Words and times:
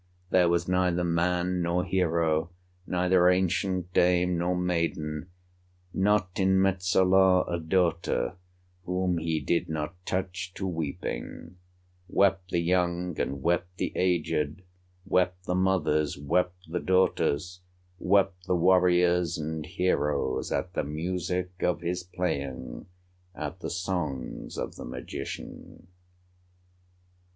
There 0.31 0.49
was 0.49 0.67
neither 0.67 1.03
man 1.03 1.61
nor 1.61 1.85
hero, 1.85 2.49
Neither 2.87 3.29
ancient 3.29 3.93
dame, 3.93 4.35
nor 4.35 4.55
maiden, 4.57 5.29
Not 5.93 6.39
in 6.39 6.59
Metsola 6.59 7.45
a 7.47 7.59
daughter, 7.59 8.33
Whom 8.85 9.19
he 9.19 9.39
did 9.39 9.69
not 9.69 10.03
touch 10.07 10.55
to 10.55 10.65
weeping; 10.65 11.57
Wept 12.09 12.49
the 12.49 12.57
young, 12.61 13.19
and 13.21 13.43
wept 13.43 13.77
the 13.77 13.93
aged, 13.95 14.63
Wept 15.05 15.43
the 15.45 15.53
mothers, 15.53 16.17
wept 16.17 16.71
the 16.71 16.79
daughters 16.79 17.61
Wept 17.99 18.47
the 18.47 18.55
warriors 18.55 19.37
and 19.37 19.63
heroes 19.67 20.51
At 20.51 20.73
the 20.73 20.83
music 20.83 21.61
of 21.61 21.81
his 21.81 22.01
playing, 22.01 22.87
At 23.35 23.59
the 23.59 23.69
songs 23.69 24.57
of 24.57 24.77
the 24.77 24.85
magician. 24.85 25.89